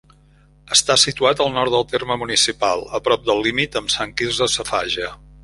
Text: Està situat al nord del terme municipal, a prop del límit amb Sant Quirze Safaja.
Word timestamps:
Està 0.75 0.95
situat 1.01 1.43
al 1.45 1.53
nord 1.57 1.75
del 1.75 1.85
terme 1.91 2.17
municipal, 2.21 2.81
a 2.99 3.03
prop 3.09 3.29
del 3.29 3.45
límit 3.49 3.79
amb 3.83 3.95
Sant 3.99 4.17
Quirze 4.23 4.51
Safaja. 4.57 5.13